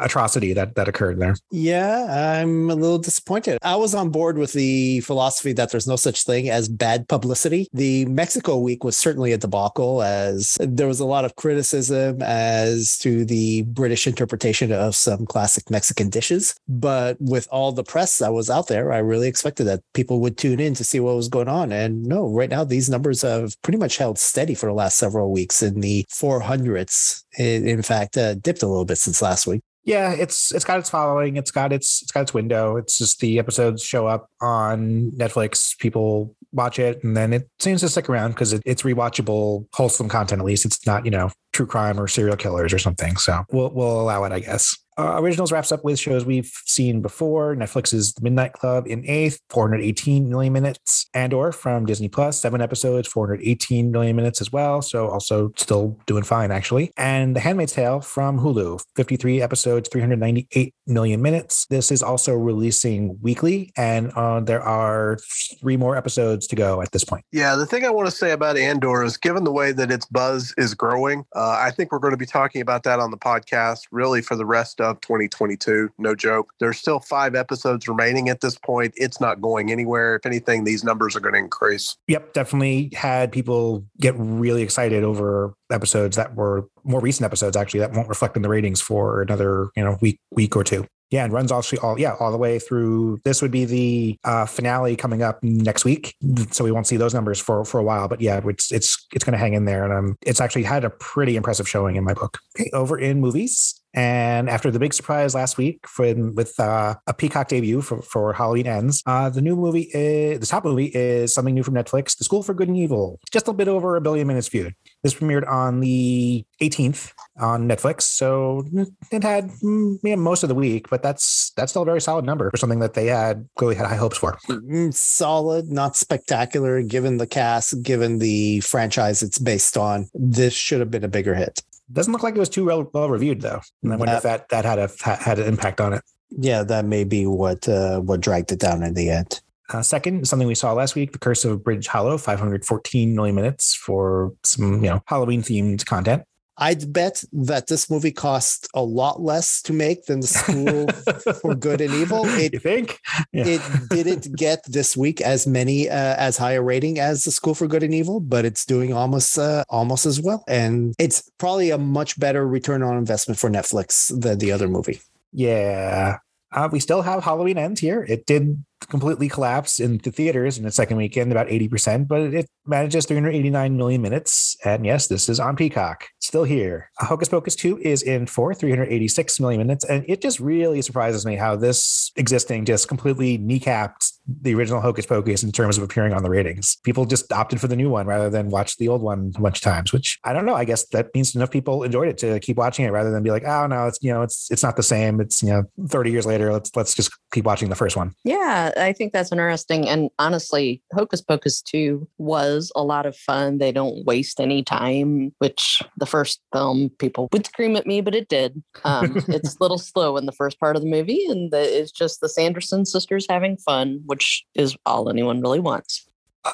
[0.54, 1.36] that that occurred there.
[1.52, 3.60] Yeah, I'm a little disappointed.
[3.62, 7.68] I was on board with the philosophy that there's no such thing as bad publicity.
[7.74, 12.98] The Mexico week was certainly a debacle, as there was a lot of criticism as
[13.00, 16.56] to the British interpretation of some classic Mexican dishes.
[16.68, 20.20] But with all the press that was out there, I really expected that that people
[20.20, 21.72] would tune in to see what was going on.
[21.72, 25.32] And no, right now these numbers have pretty much held steady for the last several
[25.32, 27.24] weeks in the 400s.
[27.38, 29.62] It, in fact, uh, dipped a little bit since last week.
[29.86, 31.36] Yeah, it's it's got its following.
[31.36, 32.78] It's got its it's got its window.
[32.78, 35.78] It's just the episodes show up on Netflix.
[35.78, 40.08] People watch it, and then it seems to stick around because it, it's rewatchable, wholesome
[40.08, 40.40] content.
[40.42, 43.18] At least it's not you know true crime or serial killers or something.
[43.18, 44.78] So we'll we'll allow it, I guess.
[44.98, 47.56] Uh, originals wraps up with shows we've seen before.
[47.56, 51.08] Netflix's The Midnight Club in eighth, 418 million minutes.
[51.14, 54.82] Andor from Disney Plus, seven episodes, 418 million minutes as well.
[54.82, 56.92] So also still doing fine, actually.
[56.98, 61.66] And The Handmaid's Tale from Hulu, 53 episodes, 398 million minutes.
[61.68, 65.18] This is also releasing weekly, and uh, there are
[65.60, 67.26] three more episodes to go at this point.
[67.32, 70.06] Yeah, the thing I want to say about Andor is given the way that its
[70.06, 73.18] buzz is growing, uh, I think we're going to be talking about that on the
[73.18, 75.90] podcast really for the rest of 2022.
[75.98, 76.54] No joke.
[76.60, 78.94] There's still five episodes remaining at this point.
[78.96, 80.16] It's not going anywhere.
[80.16, 81.96] If anything, these numbers are going to increase.
[82.08, 87.80] Yep, definitely had people get really excited over episodes that were more recent episodes actually
[87.80, 91.24] that won't reflect in the ratings for another you know week week or two yeah,
[91.24, 93.20] and runs actually all yeah all the way through.
[93.24, 96.16] This would be the uh, finale coming up next week,
[96.50, 98.08] so we won't see those numbers for for a while.
[98.08, 100.84] But yeah, it's it's it's going to hang in there, and um, it's actually had
[100.84, 102.40] a pretty impressive showing in my book.
[102.60, 107.48] Okay, over in movies, and after the big surprise last week with uh, a Peacock
[107.48, 111.54] debut for, for Halloween Ends, uh, the new movie, is, the top movie is something
[111.54, 113.20] new from Netflix, The School for Good and Evil.
[113.32, 114.74] Just a bit over a billion minutes viewed.
[115.04, 118.66] This premiered on the 18th on Netflix, so
[119.12, 122.26] it had mm, yeah, most of the week, but that's that's still a very solid
[122.26, 124.38] number for something that they had clearly had high hopes for.
[124.48, 130.08] Mm, solid, not spectacular, given the cast, given the franchise it's based on.
[130.14, 131.62] This should have been a bigger hit.
[131.94, 133.62] Doesn't look like it was too well, well reviewed though.
[133.84, 134.90] And I wonder that, if that that had a
[135.24, 136.02] had an impact on it.
[136.32, 139.42] Yeah, that may be what uh, what dragged it down in the end.
[139.70, 143.74] Uh, second, something we saw last week, The Curse of Bridge Hollow, 514 million minutes
[143.74, 146.24] for some, you know, Halloween themed content.
[146.58, 150.88] I'd bet that this movie cost a lot less to make than the School
[151.42, 152.26] for Good and Evil.
[152.26, 153.00] It, you think?
[153.32, 153.46] Yeah.
[153.48, 157.56] It didn't get this week as many uh, as high a rating as the School
[157.56, 161.72] for Good and Evil, but it's doing almost uh, almost as well, and it's probably
[161.72, 165.02] a much better return on investment for Netflix than the other movie.
[165.32, 166.18] Yeah,
[166.52, 168.06] uh, we still have Halloween Ends here.
[168.08, 173.06] It did completely collapse the theaters in the second weekend, about 80%, but it manages
[173.06, 174.56] 389 million minutes.
[174.64, 176.90] And yes, this is on Peacock, still here.
[176.98, 179.86] Hocus Pocus 2 is in for 386 million minutes.
[179.86, 185.06] And it just really surprises me how this existing just completely kneecapped the original Hocus
[185.06, 186.78] Pocus in terms of appearing on the ratings.
[186.84, 189.58] People just opted for the new one rather than watch the old one a bunch
[189.58, 190.56] of times, which I don't know.
[190.56, 193.32] I guess that means enough people enjoyed it to keep watching it rather than be
[193.32, 195.20] like, oh no, it's you know, it's it's not the same.
[195.20, 198.14] It's you know, 30 years later, let's let's just keep watching the first one.
[198.24, 199.88] Yeah, I think that's interesting.
[199.88, 203.58] And honestly, Hocus Pocus 2 was a lot of fun.
[203.58, 208.16] They don't waste any time, which the first film people would scream at me, but
[208.16, 208.62] it did.
[208.84, 211.92] Um, it's a little slow in the first part of the movie, and the, it's
[211.92, 216.08] just the Sanderson sisters having fun, which is all anyone really wants.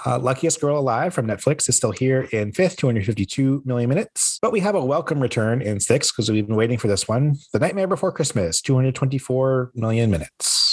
[0.06, 4.38] Uh, Luckiest Girl Alive from Netflix is still here in fifth, 252 million minutes.
[4.40, 7.38] But we have a welcome return in sixth because we've been waiting for this one.
[7.54, 10.69] The Nightmare Before Christmas, 224 million minutes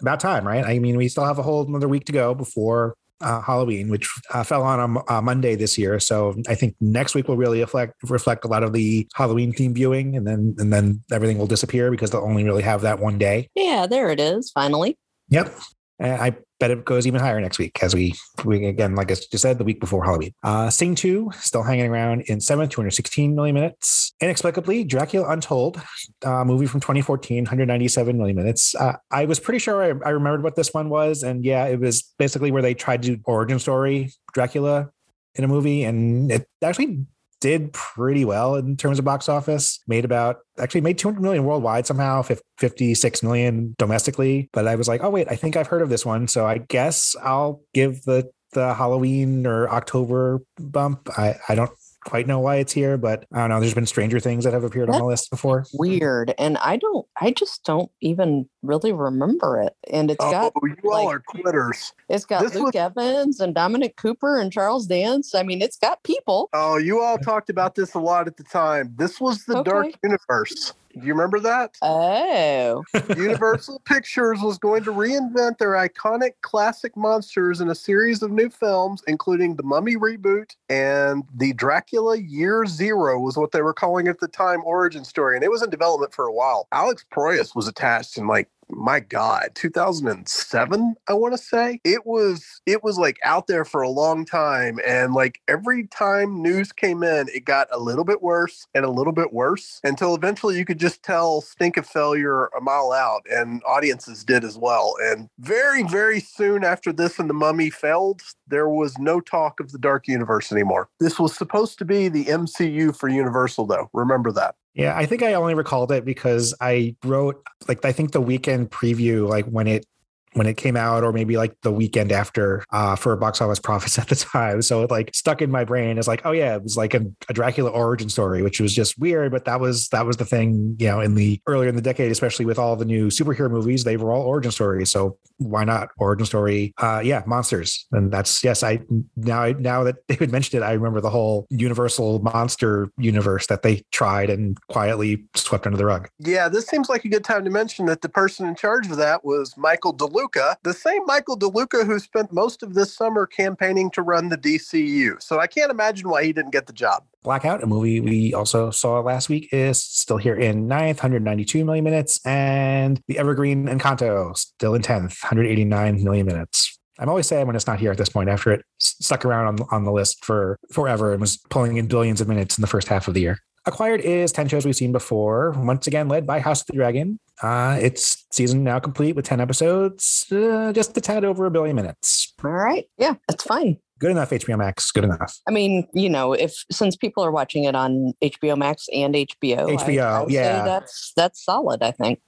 [0.00, 0.64] about time, right?
[0.64, 4.08] I mean, we still have a whole another week to go before uh, Halloween, which
[4.32, 5.98] uh, fell on a, a, Monday this year.
[5.98, 9.74] So I think next week will really reflect reflect a lot of the Halloween theme
[9.74, 13.18] viewing, and then and then everything will disappear because they'll only really have that one
[13.18, 13.48] day.
[13.54, 14.50] Yeah, there it is.
[14.50, 14.98] Finally.
[15.30, 15.54] Yep.
[16.00, 18.14] I bet it goes even higher next week as we,
[18.44, 20.32] we again, like I just said, the week before Halloween.
[20.42, 24.14] Uh, Sing 2 still hanging around in seventh, 216 million minutes.
[24.20, 25.80] Inexplicably, Dracula Untold,
[26.24, 28.74] uh, movie from 2014, 197 million minutes.
[28.74, 31.22] Uh, I was pretty sure I, I remembered what this one was.
[31.22, 34.90] And yeah, it was basically where they tried to do origin story Dracula
[35.34, 35.84] in a movie.
[35.84, 37.06] And it actually
[37.40, 39.80] did pretty well in terms of box office.
[39.86, 44.48] Made about actually made 200 million worldwide somehow, 56 million domestically.
[44.52, 46.58] But I was like, oh wait, I think I've heard of this one, so I
[46.58, 51.08] guess I'll give the the Halloween or October bump.
[51.18, 51.70] I I don't
[52.06, 53.60] quite know why it's here, but I don't know.
[53.60, 55.66] There's been Stranger Things that have appeared That's on the list before.
[55.74, 57.06] Weird, and I don't.
[57.20, 59.74] I just don't even really remember it.
[59.90, 61.92] And it's oh, got you like, all are quitters.
[62.08, 65.34] It's got this Luke was, Evans and Dominic Cooper and Charles Dance.
[65.34, 66.48] I mean, it's got people.
[66.52, 68.94] Oh, you all talked about this a lot at the time.
[68.96, 69.70] This was the okay.
[69.70, 70.74] Dark Universe.
[70.98, 71.76] Do you remember that?
[71.82, 72.82] Oh.
[73.14, 78.48] Universal Pictures was going to reinvent their iconic classic monsters in a series of new
[78.48, 84.08] films, including the Mummy reboot and the Dracula Year Zero, was what they were calling
[84.08, 85.36] at the time origin story.
[85.36, 86.66] And it was in development for a while.
[86.72, 91.80] Alex Proyas was attached in like my god 2007 i want to say?
[91.84, 96.42] It was it was like out there for a long time and like every time
[96.42, 100.14] news came in it got a little bit worse and a little bit worse until
[100.14, 104.58] eventually you could just tell stink of failure a mile out and audiences did as
[104.58, 109.60] well and very very soon after this and the mummy failed there was no talk
[109.60, 110.88] of the dark universe anymore.
[111.00, 113.90] This was supposed to be the mcu for universal though.
[113.92, 118.12] Remember that yeah, I think I only recalled it because I wrote like I think
[118.12, 119.86] the weekend preview, like when it
[120.34, 123.98] when it came out, or maybe like the weekend after uh, for box office Prophets
[123.98, 124.60] at the time.
[124.60, 127.06] So it like stuck in my brain as like, oh yeah, it was like a,
[127.30, 130.76] a, Dracula origin story, which was just weird, but that was that was the thing,
[130.78, 133.84] you know, in the earlier in the decade, especially with all the new superhero movies,
[133.84, 134.90] they were all origin stories.
[134.90, 136.74] So why not origin story?
[136.78, 138.62] Uh, yeah, monsters, and that's yes.
[138.62, 138.80] I
[139.16, 143.82] now now that David mentioned it, I remember the whole Universal monster universe that they
[143.92, 146.08] tried and quietly swept under the rug.
[146.18, 148.96] Yeah, this seems like a good time to mention that the person in charge of
[148.96, 153.26] that was Michael DeLuca DeLuca, the same Michael DeLuca who spent most of this summer
[153.26, 155.20] campaigning to run the DCU.
[155.22, 157.04] So I can't imagine why he didn't get the job.
[157.26, 161.82] Blackout, a movie we also saw last week, is still here in ninth, 192 million
[161.82, 166.78] minutes, and The Evergreen Encanto still in 10th, 189 million minutes.
[167.00, 169.66] I'm always sad when it's not here at this point after it stuck around on,
[169.72, 172.86] on the list for forever and was pulling in billions of minutes in the first
[172.86, 173.40] half of the year.
[173.66, 177.18] Acquired is 10 shows we've seen before, once again led by House of the Dragon.
[177.42, 181.74] Uh, it's season now complete with 10 episodes, uh, just a tad over a billion
[181.74, 182.32] minutes.
[182.44, 182.84] All right.
[182.96, 183.78] Yeah, that's fine.
[183.98, 184.90] Good enough, HBO Max.
[184.92, 185.38] Good enough.
[185.48, 189.76] I mean, you know, if since people are watching it on HBO Max and HBO,
[189.78, 191.82] HBO, I, I yeah, that's that's solid.
[191.82, 192.20] I think.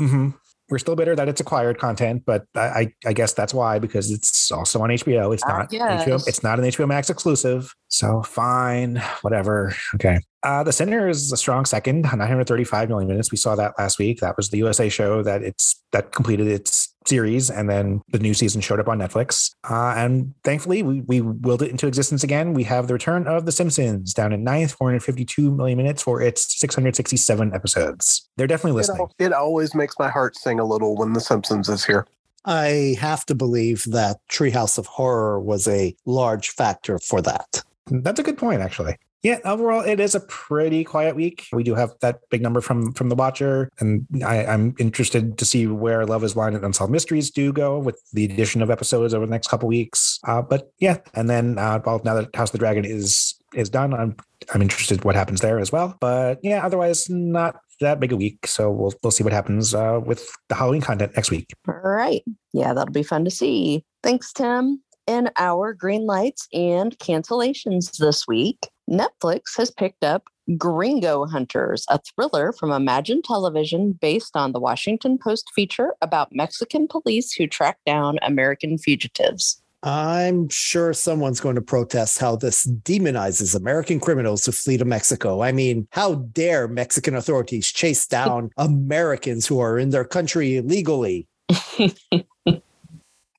[0.00, 0.30] Mm-hmm
[0.68, 4.50] we're still bitter that it's acquired content, but I, I guess that's why because it's
[4.50, 5.32] also on HBO.
[5.32, 7.72] It's not HBO, it's not an HBO Max exclusive.
[7.88, 9.74] So fine, whatever.
[9.94, 10.18] Okay.
[10.46, 13.32] Uh, the Sinner is a strong second, 935 million minutes.
[13.32, 14.20] We saw that last week.
[14.20, 18.32] That was the USA show that it's that completed its series, and then the new
[18.32, 19.50] season showed up on Netflix.
[19.68, 22.54] Uh, and thankfully, we, we willed it into existence again.
[22.54, 26.60] We have the return of The Simpsons down in ninth, 452 million minutes for its
[26.60, 28.28] 667 episodes.
[28.36, 29.08] They're definitely listening.
[29.18, 32.06] It, it always makes my heart sing a little when The Simpsons is here.
[32.44, 37.64] I have to believe that Treehouse of Horror was a large factor for that.
[37.90, 41.46] That's a good point, actually yeah, overall, it is a pretty quiet week.
[41.52, 45.44] We do have that big number from from the Watcher, and I, am interested to
[45.44, 49.14] see where Love Is Blind and Unsolved Mysteries do go with the addition of episodes
[49.14, 50.20] over the next couple weeks.
[50.24, 53.68] Uh, but yeah, and then uh, well, now that House of the Dragon is is
[53.68, 54.16] done, I'm
[54.54, 55.96] I'm interested what happens there as well.
[56.00, 58.46] But yeah, otherwise, not that big a week.
[58.46, 61.52] So we'll we'll see what happens uh, with the Halloween content next week.
[61.66, 63.84] All right, yeah, that'll be fun to see.
[64.02, 64.82] Thanks, Tim.
[65.06, 70.24] In our green lights and cancellations this week, Netflix has picked up
[70.56, 76.86] Gringo Hunters, a thriller from Imagine Television based on the Washington Post feature about Mexican
[76.86, 79.60] police who track down American fugitives.
[79.82, 85.42] I'm sure someone's going to protest how this demonizes American criminals who flee to Mexico.
[85.42, 91.28] I mean, how dare Mexican authorities chase down Americans who are in their country illegally?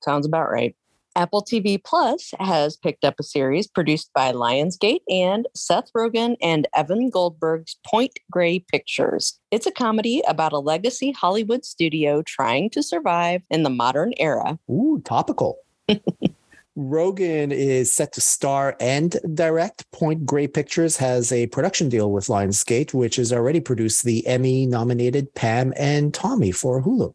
[0.02, 0.74] Sounds about right.
[1.18, 6.68] Apple TV Plus has picked up a series produced by Lionsgate and Seth Rogen and
[6.76, 9.40] Evan Goldberg's Point Grey Pictures.
[9.50, 14.60] It's a comedy about a legacy Hollywood studio trying to survive in the modern era.
[14.70, 15.58] Ooh, topical.
[16.78, 19.90] Rogen is set to star and direct.
[19.90, 24.66] Point Grey Pictures has a production deal with Lionsgate, which has already produced the Emmy
[24.66, 27.12] nominated Pam and Tommy for Hulu.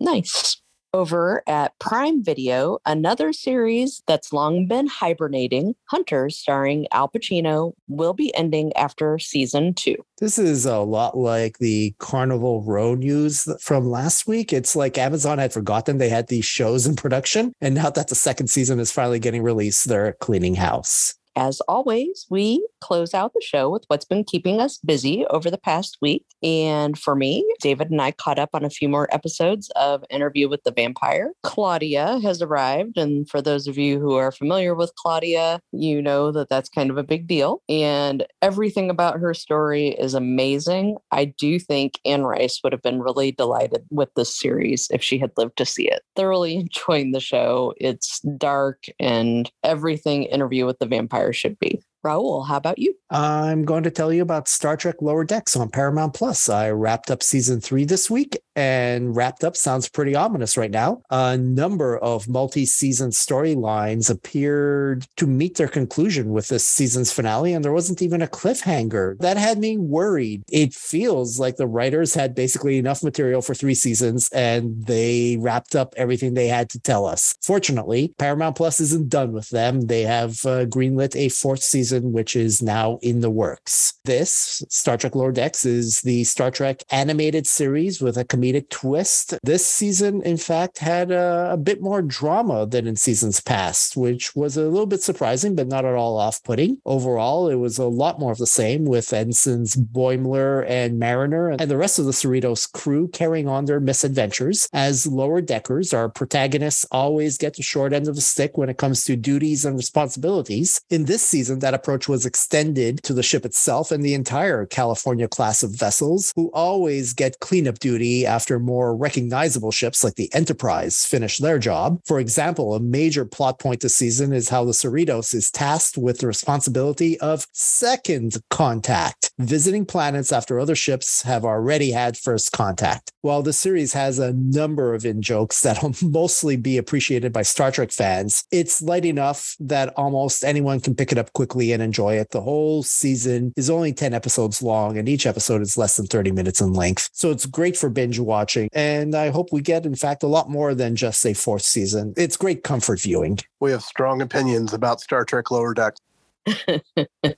[0.00, 0.60] Nice.
[0.94, 8.12] Over at Prime Video, another series that's long been hibernating, Hunters, starring Al Pacino, will
[8.12, 9.96] be ending after season two.
[10.18, 14.52] This is a lot like the Carnival Row news from last week.
[14.52, 17.54] It's like Amazon had forgotten they had these shows in production.
[17.60, 21.16] And now that the second season is finally getting released, they're cleaning house.
[21.34, 25.56] As always, we close out the show with what's been keeping us busy over the
[25.56, 26.26] past week.
[26.42, 30.50] And for me, David and I caught up on a few more episodes of Interview
[30.50, 31.32] with the Vampire.
[31.42, 32.98] Claudia has arrived.
[32.98, 36.90] And for those of you who are familiar with Claudia, you know that that's kind
[36.90, 37.62] of a big deal.
[37.70, 40.98] And everything about her story is amazing.
[41.10, 45.16] I do think Anne Rice would have been really delighted with this series if she
[45.16, 46.02] had lived to see it.
[46.16, 47.72] Thoroughly enjoying the show.
[47.78, 51.80] It's dark and everything Interview with the Vampire should be.
[52.04, 52.94] Raul, how about you?
[53.10, 56.48] I'm going to tell you about Star Trek Lower Decks on Paramount Plus.
[56.48, 61.02] I wrapped up season three this week, and wrapped up sounds pretty ominous right now.
[61.10, 67.52] A number of multi season storylines appeared to meet their conclusion with this season's finale,
[67.52, 69.18] and there wasn't even a cliffhanger.
[69.18, 70.42] That had me worried.
[70.50, 75.74] It feels like the writers had basically enough material for three seasons and they wrapped
[75.76, 77.34] up everything they had to tell us.
[77.42, 79.82] Fortunately, Paramount Plus isn't done with them.
[79.82, 83.94] They have uh, greenlit a fourth season, which is now in the works.
[84.04, 89.34] This, Star Trek Lower Decks, is the Star Trek animated series with a comedic twist.
[89.42, 94.34] This season, in fact, had a, a bit more drama than in seasons past, which
[94.34, 96.78] was a little bit surprising, but not at all off putting.
[96.84, 101.70] Overall, it was a lot more of the same with ensigns Boimler and Mariner and
[101.70, 104.68] the rest of the Cerritos crew carrying on their misadventures.
[104.72, 108.78] As lower deckers, our protagonists always get the short end of the stick when it
[108.78, 110.80] comes to duties and responsibilities.
[110.90, 115.28] In this season, that approach was extended to the ship itself and the entire California
[115.28, 121.04] class of vessels, who always get cleanup duty after more recognizable ships like the Enterprise
[121.04, 122.00] finish their job.
[122.06, 126.20] For example, a major plot point this season is how the Cerritos is tasked with
[126.20, 133.12] the responsibility of second contact, visiting planets after other ships have already had first contact.
[133.22, 137.70] While the series has a number of in jokes that'll mostly be appreciated by Star
[137.70, 142.14] Trek fans, it's light enough that almost anyone can pick it up quickly and enjoy
[142.14, 142.30] it.
[142.30, 146.32] The whole season is only 10 episodes long, and each episode is less than 30
[146.32, 147.10] minutes in length.
[147.12, 148.68] So it's great for binge watching.
[148.72, 152.14] And I hope we get, in fact, a lot more than just a fourth season.
[152.16, 153.38] It's great comfort viewing.
[153.60, 156.00] We have strong opinions about Star Trek Lower Decks.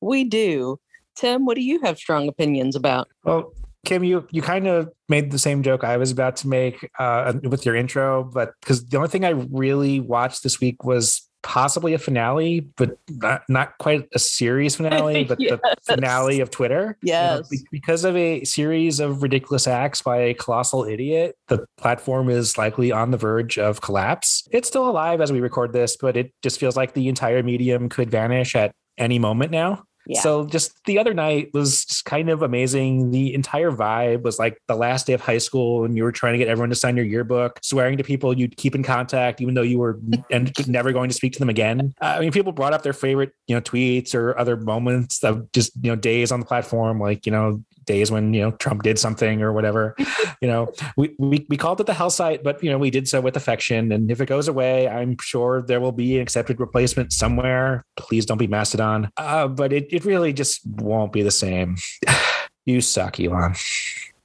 [0.00, 0.78] we do.
[1.14, 3.08] Tim, what do you have strong opinions about?
[3.24, 3.52] Well,
[3.84, 7.34] Kim, you you kind of made the same joke I was about to make uh,
[7.42, 11.92] with your intro, but because the only thing I really watched this week was possibly
[11.92, 15.60] a finale, but not, not quite a series finale, but yes.
[15.62, 16.96] the finale of Twitter.
[17.02, 17.46] Yes.
[17.50, 22.30] You know, because of a series of ridiculous acts by a colossal idiot, the platform
[22.30, 24.48] is likely on the verge of collapse.
[24.50, 27.90] It's still alive as we record this, but it just feels like the entire medium
[27.90, 29.84] could vanish at any moment now.
[30.06, 30.20] Yeah.
[30.20, 33.10] So just the other night was kind of amazing.
[33.10, 36.34] The entire vibe was like the last day of high school and you were trying
[36.34, 39.54] to get everyone to sign your yearbook, swearing to people you'd keep in contact, even
[39.54, 39.98] though you were
[40.30, 41.94] and never going to speak to them again.
[42.00, 45.72] I mean, people brought up their favorite, you know, tweets or other moments of just,
[45.82, 48.98] you know, days on the platform, like, you know, days when you know Trump did
[48.98, 49.94] something or whatever.
[50.40, 53.08] you know, we, we we called it the hell site, but you know we did
[53.08, 53.92] so with affection.
[53.92, 57.84] And if it goes away, I'm sure there will be an accepted replacement somewhere.
[57.96, 59.10] Please don't be Mastodon.
[59.16, 61.76] Uh, but it it really just won't be the same.
[62.66, 63.54] you suck, Elon.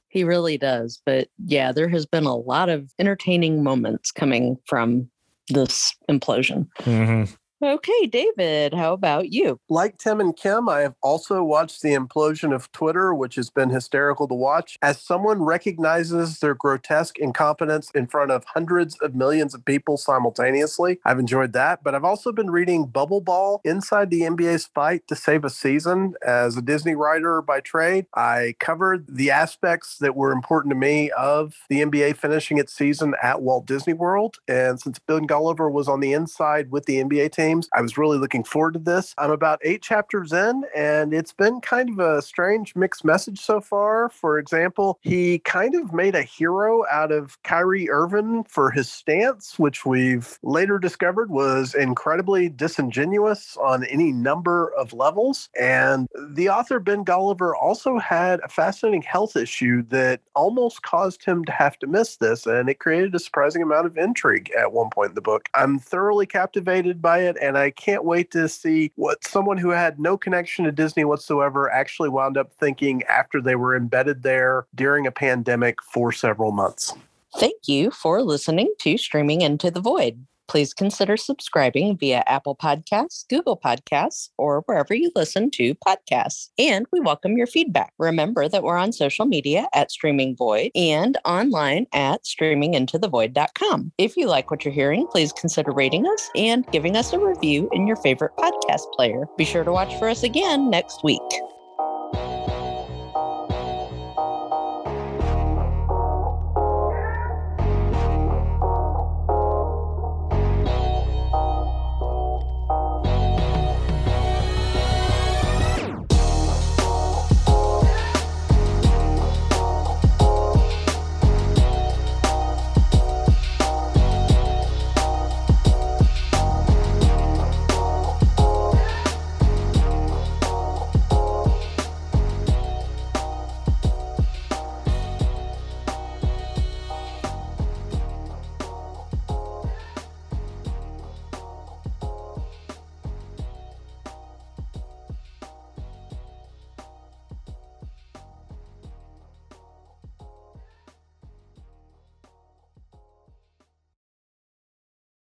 [0.08, 1.00] He really does.
[1.06, 5.08] But yeah, there has been a lot of entertaining moments coming from
[5.48, 6.68] this implosion.
[6.80, 7.32] Mm-hmm.
[7.62, 9.60] Okay, David, how about you?
[9.68, 13.68] Like Tim and Kim, I have also watched the implosion of Twitter, which has been
[13.68, 14.78] hysterical to watch.
[14.80, 21.00] As someone recognizes their grotesque incompetence in front of hundreds of millions of people simultaneously,
[21.04, 21.84] I've enjoyed that.
[21.84, 26.14] But I've also been reading Bubble Ball Inside the NBA's Fight to Save a Season.
[26.26, 31.10] As a Disney writer by trade, I covered the aspects that were important to me
[31.10, 34.36] of the NBA finishing its season at Walt Disney World.
[34.48, 37.68] And since Ben Golliver was on the inside with the NBA team, games.
[37.74, 39.14] I was really looking forward to this.
[39.18, 43.60] I'm about eight chapters in, and it's been kind of a strange mixed message so
[43.60, 44.08] far.
[44.08, 49.58] For example, he kind of made a hero out of Kyrie Irving for his stance,
[49.58, 55.48] which we've later discovered was incredibly disingenuous on any number of levels.
[55.58, 61.44] And the author, Ben Golliver, also had a fascinating health issue that almost caused him
[61.44, 64.90] to have to miss this, and it created a surprising amount of intrigue at one
[64.90, 65.48] point in the book.
[65.54, 69.98] I'm thoroughly captivated by it, and I can't wait to see what someone who had
[69.98, 75.06] no connection to Disney whatsoever actually wound up thinking after they were embedded there during
[75.06, 76.92] a pandemic for several months.
[77.38, 83.24] Thank you for listening to Streaming Into the Void please consider subscribing via Apple Podcasts,
[83.28, 86.48] Google Podcasts, or wherever you listen to podcasts.
[86.58, 87.92] And we welcome your feedback.
[87.98, 93.92] Remember that we're on social media at Streaming Void and online at streamingintothevoid.com.
[93.96, 97.68] If you like what you're hearing, please consider rating us and giving us a review
[97.70, 99.26] in your favorite podcast player.
[99.38, 101.20] Be sure to watch for us again next week.